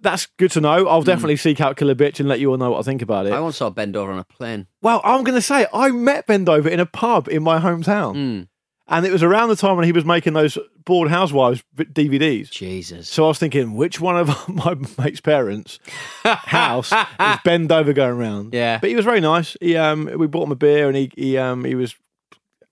[0.00, 0.88] that's good to know.
[0.88, 3.26] I'll definitely seek out Killer Bitch and let you all know what I think about
[3.26, 3.32] it.
[3.32, 4.66] I once saw Ben Dover on a plane.
[4.80, 8.16] well, I'm going to say I met Ben Dover in a pub in my hometown,
[8.16, 8.48] Mm.
[8.92, 12.50] And it was around the time when he was making those Bored Housewives DVDs.
[12.50, 13.08] Jesus.
[13.08, 15.80] So I was thinking, which one of my mate's parents'
[16.24, 18.54] house is Ben Dover going around?
[18.54, 18.78] Yeah.
[18.80, 19.56] but he was very nice.
[19.60, 21.96] He um, we bought him a beer, and he he um, he was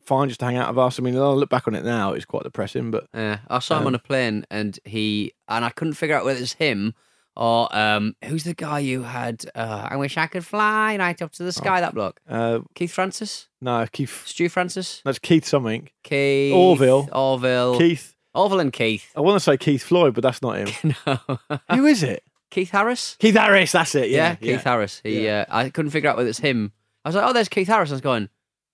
[0.04, 0.98] fine just to hang out with us.
[0.98, 3.76] I mean, I look back on it now, it's quite depressing, but Yeah, I saw
[3.76, 6.94] him Um, on a plane, and he and I couldn't figure out whether it's him
[7.37, 9.45] or um, who's the guy you had.
[9.55, 11.81] Uh, I wish I could fly right up to the sky.
[11.81, 14.27] that bloke, uh, Keith Francis, no, Keith.
[14.27, 15.88] Stu Francis, That's Keith something.
[16.03, 17.09] Keith Orville.
[17.12, 18.14] Orville, Keith.
[18.35, 19.11] Orville, and Keith.
[19.16, 20.95] I want to say Keith Floyd, but that's not him.
[21.07, 21.38] no,
[21.75, 22.23] Who is it?
[22.51, 23.16] Keith Harris.
[23.19, 23.73] Keith Harris.
[23.73, 24.11] That's it.
[24.11, 25.01] Yeah, Yeah, Keith Harris.
[25.05, 26.73] He, uh, I couldn't figure out whether it's him.
[27.05, 27.90] I was like, oh, there's Keith Harris.
[27.90, 28.29] I was going,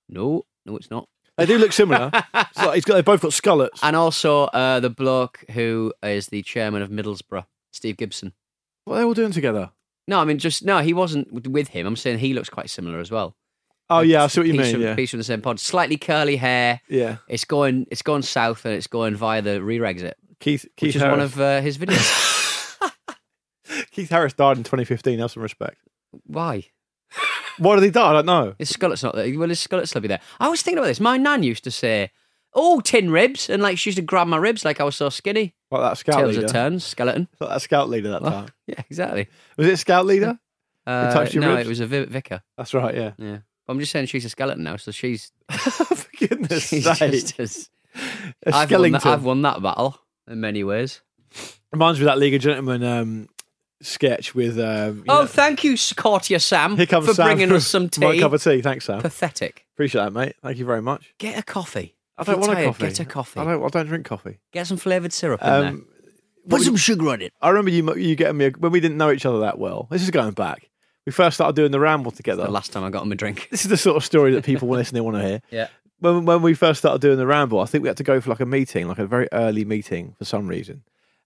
[0.08, 1.08] no, no, it's not.
[1.36, 2.10] They do look similar.
[2.34, 2.94] It's like he's got.
[2.94, 3.80] They both got skullets.
[3.82, 8.32] And also uh, the bloke who is the chairman of Middlesbrough, Steve Gibson.
[8.86, 9.70] What are they all doing together?
[10.08, 10.78] No, I mean just no.
[10.78, 11.86] He wasn't with- him.
[11.86, 13.36] I'm saying he looks quite similar as well.
[13.90, 14.74] Oh yeah, I see what you piece mean.
[14.76, 15.60] From, Yeah, piece from the same pod.
[15.60, 16.80] Slightly curly hair.
[16.88, 17.16] yeah.
[17.28, 17.86] It's going.
[17.90, 20.64] It's going south, and it's going via the rear exit, Keith.
[20.76, 21.12] Keith which is Harris.
[21.12, 22.78] one of uh, his videos.
[23.90, 25.18] Keith Harris died in 2015.
[25.18, 25.78] Have some respect.
[26.24, 26.64] Why?
[27.58, 28.10] Why did he die?
[28.10, 28.54] I don't know.
[28.58, 29.38] His skullet's not there.
[29.38, 30.20] Well, his skullet's will be there.
[30.38, 31.00] I was thinking about this.
[31.00, 32.10] My nan used to say,
[32.56, 35.08] "Oh, tin ribs," and like she used to grab my ribs like I was so
[35.10, 35.54] skinny.
[35.70, 36.46] Like that scout Tails leader.
[36.46, 37.28] of turns, skeleton.
[37.40, 38.48] Like that scout leader that Well, time.
[38.66, 39.28] yeah, exactly.
[39.56, 40.38] Was it scout leader?
[40.86, 41.66] Uh, no, ribs?
[41.66, 42.42] it was a vi- vicar.
[42.56, 42.94] That's right.
[42.94, 43.12] Yeah.
[43.18, 47.10] Yeah, but I'm just saying she's a skeleton now, so she's For goodness she's sake.
[47.12, 47.70] just as
[48.46, 49.04] A I've won, that.
[49.06, 51.00] I've won that battle in many ways.
[51.72, 53.28] Reminds me of that League of Gentlemen um,
[53.82, 54.58] sketch with.
[54.60, 58.12] Um, Oh, know- thank you, Scortia Sam, here comes for Sam bringing us some My
[58.12, 58.20] tea.
[58.20, 58.62] cup of tea.
[58.62, 59.00] Thanks, Sam.
[59.02, 59.66] Pathetic.
[59.74, 60.36] Appreciate that, mate.
[60.42, 61.12] Thank you very much.
[61.18, 61.95] Get a coffee.
[62.18, 62.86] I don't want a tired, coffee.
[62.86, 63.40] Get a coffee.
[63.40, 63.62] I don't.
[63.64, 64.38] I don't drink coffee.
[64.52, 65.66] Get some flavoured syrup in there.
[65.68, 65.86] Um,
[66.48, 67.32] Put some sugar on it.
[67.42, 69.88] I remember you you getting me a, when we didn't know each other that well.
[69.90, 70.70] This is going back.
[71.04, 72.44] We first started doing the ramble together.
[72.44, 73.48] The last time I got him a drink.
[73.50, 75.42] This is the sort of story that people listening they want to hear.
[75.50, 75.68] Yeah.
[75.98, 78.30] When when we first started doing the ramble, I think we had to go for
[78.30, 80.82] like a meeting, like a very early meeting for some reason,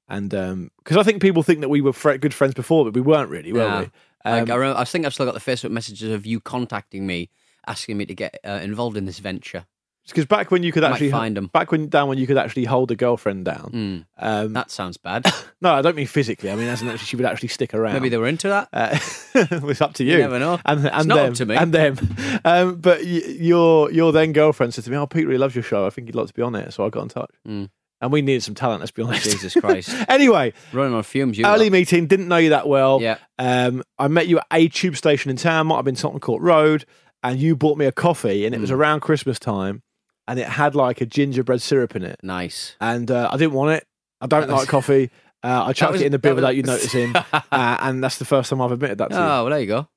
[0.09, 3.01] and because I think people think that we were fr- good friends before, but we
[3.01, 3.69] weren't really, were No.
[3.69, 3.75] we?
[3.75, 3.91] Like,
[4.25, 7.31] Um, I, remember, I think I've still got the Facebook messages of you contacting me,
[7.67, 9.67] asking me to get uh, involved in this venture.
[10.13, 11.47] Because back when you could actually find 'em.
[11.49, 13.71] back when down when you could actually hold a girlfriend down.
[13.73, 15.25] Mm, Um, that sounds bad.
[15.61, 16.51] no, I don't mean physically.
[16.51, 17.95] I mean as in actually she would actually stick around.
[17.95, 18.69] Maybe they were into that.
[18.73, 18.99] Uh,
[19.35, 20.13] it's up to you.
[20.13, 20.59] You never know.
[20.65, 21.57] And, and not up them, to me.
[21.57, 21.97] And them.
[22.45, 25.65] Um, but y- your your then girlfriend said to me, "Oh, Pete really loves your
[25.65, 25.87] show.
[25.87, 27.31] I think he'd like to be on it." So I got in touch.
[27.49, 27.69] Mm.
[28.03, 28.81] And we needed some talent.
[28.81, 29.25] Let's be honest.
[29.31, 29.95] Jesus Christ.
[30.09, 31.73] anyway, Running on fumes, you early lot.
[31.73, 32.07] meeting.
[32.07, 32.99] Didn't know you that well.
[33.03, 33.19] Yeah.
[33.39, 35.67] Um, I met you at a tube station in town.
[35.67, 36.85] Might have been Tottenham Court Road.
[37.23, 38.63] And you bought me a coffee, and it Mm.
[38.63, 39.83] was around Christmas time,
[40.31, 42.21] and it had like a gingerbread syrup in it.
[42.23, 42.77] Nice.
[42.81, 43.87] And uh, I didn't want it.
[44.21, 45.11] I don't like coffee.
[45.43, 48.19] Uh, I chucked was- it in the bin was- without you noticing, uh, and that's
[48.19, 49.23] the first time I've admitted that to you.
[49.23, 49.89] Oh, well, there you go.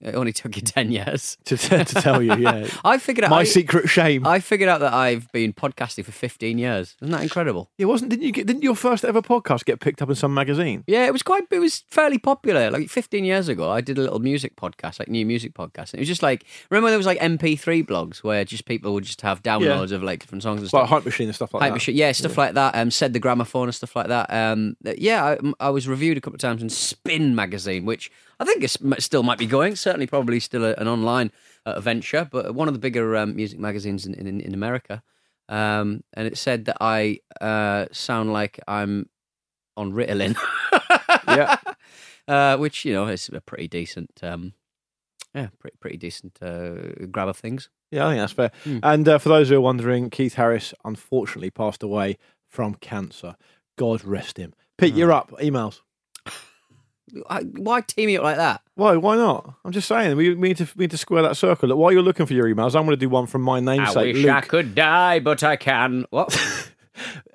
[0.00, 1.38] It only took you 10 years.
[1.44, 2.34] to, to tell you.
[2.36, 4.26] Yeah, I figured out my I, secret shame.
[4.26, 6.96] I figured out that I've been podcasting for 15 years.
[7.00, 7.70] Isn't that incredible?
[7.78, 8.10] it wasn't.
[8.10, 8.46] Didn't you get?
[8.46, 10.82] Didn't your first ever podcast get picked up in some magazine?
[10.86, 11.44] Yeah, it was quite.
[11.50, 12.70] It was fairly popular.
[12.70, 15.92] Like 15 years ago, I did a little music podcast, like new music podcast.
[15.92, 19.04] And it was just like remember there was like MP3 blogs where just people would
[19.04, 20.90] just have downloads of like different songs and It's like stuff.
[20.90, 21.74] hype machine and stuff like Hype that.
[21.74, 22.74] machine, yeah, stuff like that.
[22.74, 24.26] Um, said the gramophone and stuff like that.
[24.32, 28.44] Um, yeah, I, I was reviewed a couple of times in Spin magazine, which I
[28.44, 29.76] think it still might be going.
[29.76, 31.30] Certainly, probably still a, an online
[31.66, 35.02] uh, venture, but one of the bigger um, music magazines in in, in America.
[35.48, 39.08] Um, and it said that I uh, sound like I'm
[39.76, 40.36] on Ritalin.
[41.28, 41.56] Yeah.
[42.28, 44.54] uh, which you know is a pretty decent, um,
[45.34, 47.68] yeah, pretty pretty decent uh, grab of things.
[47.90, 48.52] Yeah, I think that's fair.
[48.64, 48.78] Hmm.
[48.82, 52.16] And uh, for those who are wondering, Keith Harris unfortunately passed away
[52.48, 53.36] from cancer.
[53.76, 54.54] God rest him.
[54.78, 54.98] Pete, Hmm.
[54.98, 55.30] you're up.
[55.42, 55.80] Emails.
[57.28, 58.62] I, why team me up like that?
[58.74, 58.96] Why?
[58.96, 59.54] Why not?
[59.64, 61.68] I'm just saying we, we need to we need to square that circle.
[61.68, 63.96] Look, while you're looking for your emails, I'm going to do one from my namesake,
[63.96, 64.30] I wish Luke.
[64.32, 66.06] I could die, but I can.
[66.10, 66.36] What?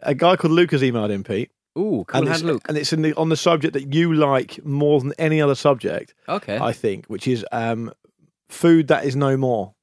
[0.04, 1.52] A guy called Luke has emailed in, Pete.
[1.78, 2.62] Ooh, cool and hand it's, Luke.
[2.70, 6.14] and it's in the, on the subject that you like more than any other subject,
[6.30, 6.58] Okay.
[6.58, 7.92] I think, which is um,
[8.48, 9.74] food that is no more.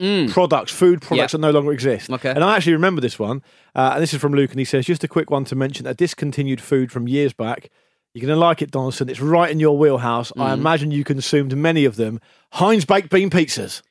[0.00, 0.30] Mm.
[0.30, 1.38] Products, food products Yeah.
[1.38, 2.10] that no longer exist.
[2.10, 2.30] Okay.
[2.30, 3.42] And I actually remember this one.
[3.74, 5.86] Uh, and this is from Luke, and he says, just a quick one to mention
[5.86, 7.70] a discontinued food from years back.
[8.16, 9.10] You're going to like it, Donaldson.
[9.10, 10.32] It's right in your wheelhouse.
[10.38, 10.54] I Mm.
[10.54, 12.18] imagine you consumed many of them.
[12.52, 13.82] Heinz baked bean pizzas.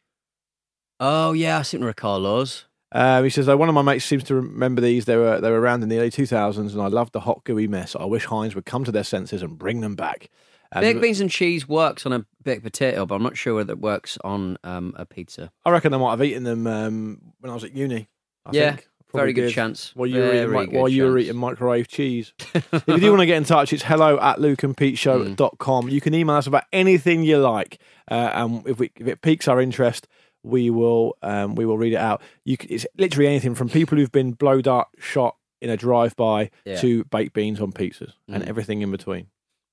[0.99, 2.65] Oh yeah, I seem to recall those.
[2.91, 5.05] Um, he says, though, one of my mates seems to remember these.
[5.05, 7.67] They were they were around in the early 2000s, and I loved the hot, gooey
[7.67, 7.95] mess.
[7.95, 10.29] I wish Heinz would come to their senses and bring them back.
[10.71, 13.73] Um, Baked beans and cheese works on a baked potato, but I'm not sure whether
[13.73, 15.51] it works on um, a pizza.
[15.65, 18.09] I reckon I might have eaten them um, when I was at uni.
[18.43, 18.87] I Yeah, think.
[19.15, 19.53] Very good did.
[19.53, 19.91] chance.
[19.95, 21.25] While you were eating, mi- while you were chance.
[21.29, 22.33] eating microwave cheese.
[22.53, 24.55] if you do want to get in touch, it's hello at Mm.
[24.55, 25.89] lukeandpeteshow.com.
[25.89, 27.79] You can email us about anything you like.
[28.09, 30.07] Uh, and if, we, if it piques our interest,
[30.43, 32.21] we will um, we will read it out.
[32.43, 36.51] You it's literally anything from people who've been blow dart shot in a drive by
[36.65, 36.75] Yeah.
[36.81, 38.47] to baked beans on pizzas and Mm.
[38.47, 39.27] everything in between.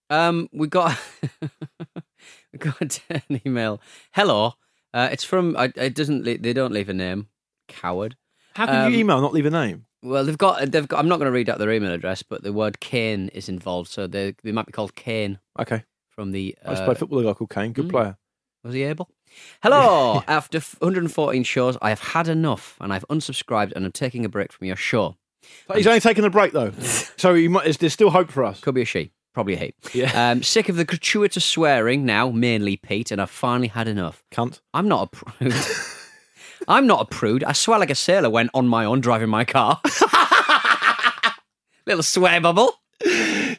[0.08, 0.98] Um, we got
[2.52, 3.80] we got an email.
[4.12, 4.54] Hello,
[4.94, 5.56] uh, it's from.
[5.56, 6.22] I, it doesn't.
[6.24, 7.28] They don't leave a name.
[7.68, 8.16] Coward.
[8.54, 9.86] How can Um, you email not leave a name?
[10.02, 10.70] Well, they've got.
[10.70, 10.98] They've got.
[10.98, 13.90] I'm not going to read out their email address, but the word Kane is involved,
[13.90, 15.84] so they they might be called Kane Okay.
[16.08, 16.56] from the.
[16.64, 17.72] I used to uh, play football with a guy called Kane.
[17.72, 17.90] Good mm.
[17.90, 18.16] player.
[18.64, 19.10] Was he able?
[19.62, 20.22] Hello.
[20.28, 24.52] After 114 shows, I have had enough, and I've unsubscribed, and I'm taking a break
[24.52, 25.16] from your show.
[25.74, 26.70] He's only taking a break though,
[27.16, 28.60] so he might, there's still hope for us.
[28.60, 29.74] Could be a she, probably a he.
[29.92, 30.30] Yeah.
[30.30, 34.22] Um, sick of the gratuitous swearing now, mainly Pete, and I've finally had enough.
[34.30, 34.60] Cunt.
[34.72, 35.54] I'm not a prude.
[36.68, 37.44] I'm not a prude.
[37.44, 39.80] I swear like a sailor when on my own driving my car.
[41.86, 42.74] Little swear bubble.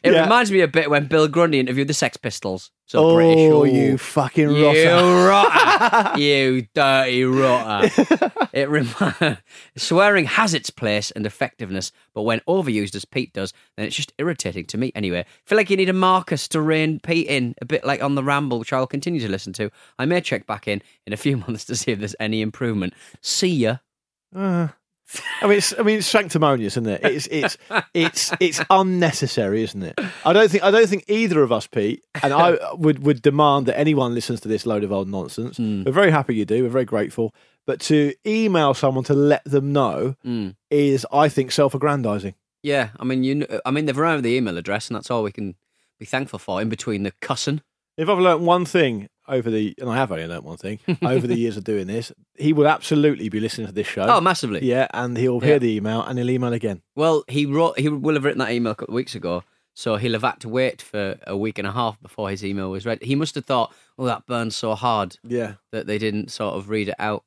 [0.04, 0.24] It Yeah.
[0.24, 2.70] reminds me a bit when Bill Grundy interviewed the Sex Pistols.
[2.86, 3.38] So oh, British.
[3.50, 3.64] Ooh.
[3.64, 5.26] you fucking You rotter.
[5.26, 6.20] rotter.
[6.20, 7.90] you dirty rotter.
[8.52, 9.38] it rem-
[9.76, 14.12] swearing has its place and effectiveness, but when overused as Pete does, then it's just
[14.18, 15.24] irritating to me anyway.
[15.46, 18.22] feel like you need a Marcus to rein Pete in, a bit like on the
[18.22, 19.70] ramble, which I will continue to listen to.
[19.98, 22.92] I may check back in in a few months to see if there's any improvement.
[23.22, 23.76] See ya.
[24.36, 24.68] Uh,
[25.42, 27.00] I mean, it's, I mean, it's sanctimonious, isn't it?
[27.04, 27.56] It's it's
[27.92, 29.98] it's it's unnecessary, isn't it?
[30.24, 33.66] I don't think I don't think either of us, Pete, and I would would demand
[33.66, 35.56] that anyone listens to this load of old nonsense.
[35.58, 35.84] Hmm.
[35.84, 36.62] We're very happy you do.
[36.64, 37.34] We're very grateful,
[37.66, 40.56] but to email someone to let them know Mm.
[40.70, 42.34] is, I think, self-aggrandizing.
[42.62, 43.34] Yeah, I mean, you.
[43.36, 45.54] Know, I mean, they've run the email address, and that's all we can
[46.00, 46.62] be thankful for.
[46.62, 47.60] In between the cussing,
[47.98, 51.26] If I've learnt one thing over the, and I have only learnt one thing over
[51.26, 54.02] the years of doing this, he will absolutely be listening to this show.
[54.08, 54.64] oh, massively.
[54.64, 55.46] yeah, and he'll Yeah.
[55.46, 56.82] hear the email and he'll email again.
[56.94, 57.78] Well, he wrote.
[57.78, 59.42] He will have written that email a couple of weeks ago,
[59.74, 62.70] so he'll have had to wait for a week and a half before his email
[62.70, 63.02] was read.
[63.02, 66.68] He must have thought, "Oh, that burned so hard Yeah, that they didn't sort of
[66.68, 67.24] read it out."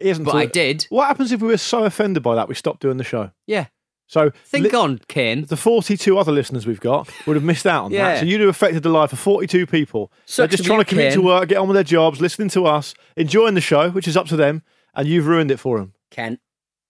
[0.00, 0.24] he hasn't.
[0.24, 0.86] But thought- I did.
[0.88, 3.30] What happens if we were so offended by that we stopped doing the show?
[3.46, 3.66] Yeah,
[4.06, 5.46] So think li- on, Ken.
[5.48, 8.08] the 42 other listeners we've got would have missed out on Yeah.
[8.14, 8.20] that.
[8.20, 10.12] So you'd have affected the life of 42 people.
[10.36, 12.94] They're just trying to commit to work, get on with their jobs, listening to us,
[13.16, 14.62] enjoying the show, which is up to them,
[14.94, 15.94] and you've ruined it for them.
[16.10, 16.38] Ken.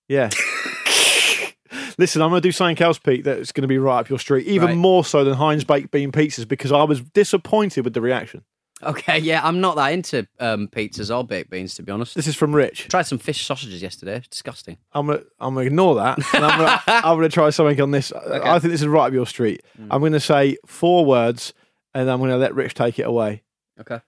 [0.09, 0.31] Yeah.
[1.99, 4.19] Listen, I'm going to do something else, Pete, that's going to be right up your
[4.19, 4.77] street, even Right.
[4.77, 8.43] more so than Heinz baked bean pizzas, because I was disappointed with the reaction.
[8.83, 12.15] Okay, yeah, I'm not that into um, pizzas or baked beans, to be honest.
[12.15, 12.89] This is from Rich.
[12.89, 14.17] Tried some fish sausages yesterday.
[14.17, 14.77] It's disgusting.
[14.93, 16.19] I'm gonna, I'm gonna ignore that.
[16.35, 18.13] And I'm gonna, I'm gonna try something on this.
[18.13, 19.63] I think this is right up your street.
[19.81, 19.87] Mm.
[19.91, 21.55] I'm gonna say four words,
[21.95, 23.43] and I'm gonna let Rich take it away.
[23.81, 24.01] Okay.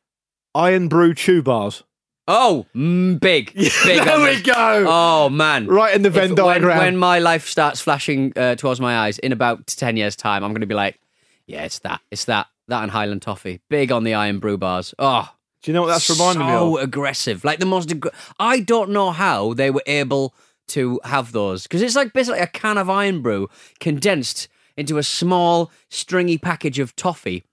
[0.55, 1.85] Irn Bru Chew Bars.
[2.29, 3.70] Oh, mm, big, big.
[4.05, 4.42] there we this.
[4.42, 4.85] go.
[4.88, 6.79] Oh man, Right in the Venn If- when- diagram.
[6.79, 10.50] When, my life starts flashing uh, towards my eyes in about ten years' time, I'm
[10.50, 10.98] going to be like,
[11.46, 13.61] yeah, it's that, it's that, that and Highland toffee.
[13.70, 14.94] Big on the Irn Bru bars.
[14.98, 15.31] Oh,
[15.62, 16.59] Do you know what that's reminding me of?
[16.61, 17.44] so aggressive.
[17.44, 17.88] Like the most.
[17.88, 20.35] Aggr- I don't know how they were able
[20.68, 23.48] to have those because it's like basically a can of Irn Bru
[23.81, 27.44] condensed into a small stringy package of toffee,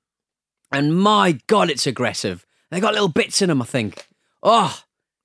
[0.71, 2.45] and my god, it's aggressive.
[2.71, 3.61] They got little bits in them.
[3.61, 4.07] I think.
[4.41, 4.77] Oh,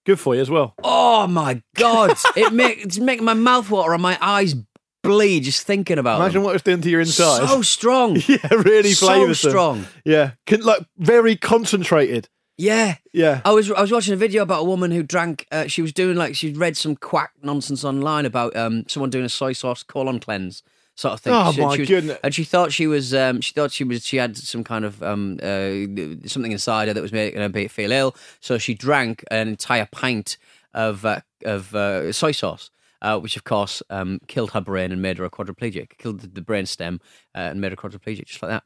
[0.07, 0.74] Good for you as well.
[0.85, 2.16] oh my god!
[2.37, 4.55] it make it's making my mouth water and my eyes
[5.03, 6.43] bleed just thinking about Imagine them.
[6.45, 7.47] what it's doing to your inside.
[7.49, 8.17] So strong.
[8.27, 9.51] yeah, really so flavours them.
[9.51, 9.85] strong.
[10.05, 12.29] Yeah, Con- like very concentrated.
[12.57, 12.97] Yeah.
[13.13, 13.41] Yeah.
[13.45, 15.47] I was I was watching a video about a woman who drank.
[15.53, 19.25] Uh, she was doing like she'd read some quack nonsense online about um someone doing
[19.25, 20.63] a soy sauce colon cleanse
[20.97, 21.33] sort of thing.
[21.33, 22.19] Oh, She- my she was- goodness.
[22.25, 25.01] And she thought she was um she thought she was she had some kind of
[25.05, 28.17] um uh something inside her that was making her be- feel ill.
[28.41, 30.37] So she drank an entire pint
[30.75, 32.71] of uh, of uh, soy sauce.
[33.01, 35.97] Uh, which of course um, killed her brain and made her a quadriplegic.
[35.99, 37.01] Killed the, the brain stem
[37.35, 38.65] uh, and made her quadriplegic, just like that.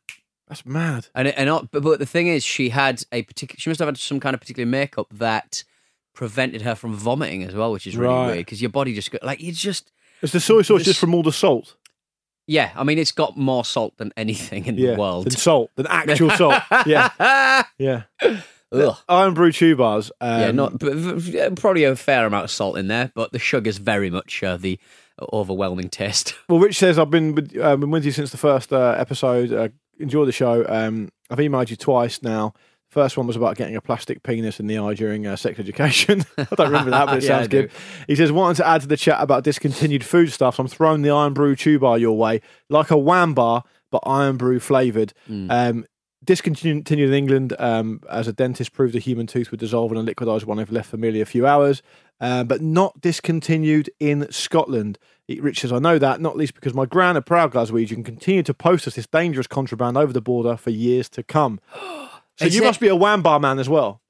[0.48, 1.08] That's mad.
[1.14, 3.58] And and not, but, but the thing is, she had a particular.
[3.60, 5.64] She must have had some kind of particular makeup that
[6.14, 8.26] prevented her from vomiting as well, which is really Right.
[8.26, 11.14] weird because your body just go, like it's just It's the soy sauce just from
[11.14, 11.76] all the salt.
[12.46, 12.70] yeah.
[12.76, 15.24] I mean, it's got more salt than anything in Yeah, the world.
[15.26, 16.62] than salt, than actual salt.
[16.86, 18.02] Yeah, yeah.
[18.72, 18.96] Ugh.
[19.08, 20.10] Irn Bru chew bars.
[20.20, 23.78] Um, yeah, not v- probably a fair amount of salt in there, but the sugar's
[23.78, 24.78] very much uh, the
[25.32, 26.34] overwhelming taste.
[26.48, 29.52] Well, Rich says I've been with, uh, been with you since the first uh, episode.
[29.52, 30.64] Uh, enjoy the show.
[30.68, 32.52] Um, I've emailed you twice now.
[32.88, 36.24] First one was about getting a plastic penis in the eye during uh, sex education.
[36.36, 37.70] I don't remember that, but it Yeah, sounds good.
[38.06, 41.08] He says, wanting to add to the chat about discontinued food stuff, I'm throwing the
[41.14, 45.14] Irn Bru chew bar your way, like a wham bar, but Irn Bru flavoured.
[45.26, 45.50] Hmm.
[45.50, 45.86] Um,
[46.24, 50.02] discontinued in England um, as a dentist proved a human tooth would dissolve in a
[50.02, 51.82] liquidised one if left for merely a few hours,
[52.20, 54.98] uh, but not discontinued in Scotland.
[55.28, 58.54] Rich says, I know that, not least because my gran, a proud Glaswegian, continued to
[58.54, 61.60] post us this dangerous contraband over the border for years to come.
[62.38, 64.00] So Is you it- must be a wham bar man as well.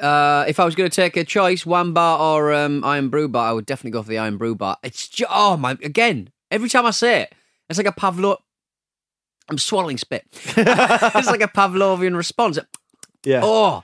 [0.00, 3.28] Uh, if I was going to take a choice, one bar or um, Irn Bru
[3.28, 4.78] bar, I would definitely go for the Irn Bru bar.
[4.82, 7.34] It's just, oh my, again, every time I say it,
[7.68, 8.38] it's like a Pavlov.
[9.48, 10.24] I'm swallowing spit.
[10.32, 12.58] it's like a Pavlovian response.
[13.24, 13.40] Yeah.
[13.44, 13.82] Oh,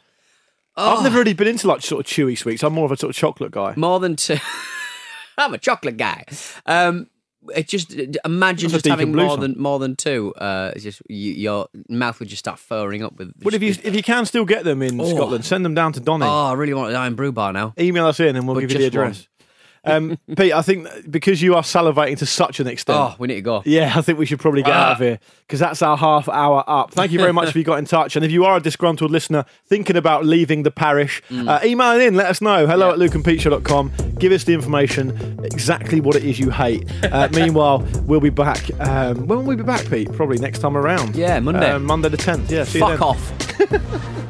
[0.77, 0.97] oh.
[0.97, 2.63] I've never really been into like sort of chewy sweets.
[2.63, 3.75] I'm more of a sort of chocolate guy.
[3.77, 4.39] more than two.
[5.39, 6.25] I'm a chocolate guy.
[6.67, 7.09] Um,
[7.57, 7.93] it just
[8.25, 9.41] imagine That's just having more song.
[9.41, 10.33] than more than two.
[10.37, 13.33] Uh, it's just you, your mouth would just start furring up with.
[13.43, 15.09] Well, if you if you can still get them in Oh.
[15.13, 16.25] Scotland, send them down to Donny.
[16.25, 17.75] oh, I really want an Irn Bru bar now.
[17.81, 19.21] Email us in and we'll But give you the address.
[19.21, 19.27] one.
[19.85, 22.99] Um, Pete, I think because you are salivating to such an extent.
[22.99, 23.63] Oh, we need to go.
[23.65, 25.05] Yeah, I think we should probably get out of Ah.
[25.05, 26.93] here because that's our half hour up.
[26.93, 28.15] Thank you very much if you got in touch.
[28.17, 32.15] And if you are a disgruntled listener thinking about leaving the parish, uh, email in,
[32.15, 32.67] let us know.
[32.67, 32.99] Hello Mm.
[32.99, 33.05] Yeah.
[33.05, 33.93] at lukeandpeteshow.com.
[34.19, 36.89] Give us the information, exactly what it is you hate.
[37.05, 38.71] Uh, meanwhile, we'll be back.
[38.81, 40.13] Um, when will we be back, Pete?
[40.13, 41.17] Probably next time around.
[41.17, 41.71] Yeah, Monday.
[41.71, 42.51] Uh, Monday the 10th.
[42.51, 44.29] Yeah, Fuck off.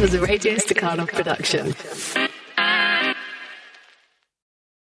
[0.00, 1.74] Was a Radio Staccato production.